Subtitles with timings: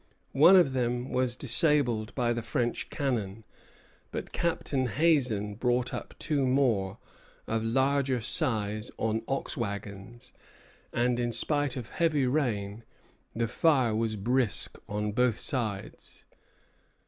[0.33, 3.43] One of them was disabled by the French cannon,
[4.11, 6.97] but Captain Hazen brought up two more,
[7.45, 10.33] of larger size, on ox wagons;
[10.91, 12.83] and, in spite of heavy rain,
[13.35, 16.23] the fire was brisk on both sides.